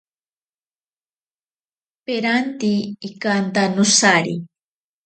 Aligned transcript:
Peranti 2.05 2.73
ikanta 3.07 3.63
nosari. 3.75 4.35